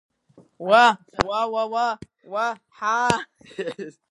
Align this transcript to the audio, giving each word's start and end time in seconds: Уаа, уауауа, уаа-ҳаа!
Уаа, 0.65 0.89
уауауа, 1.27 1.87
уаа-ҳаа! 2.33 3.15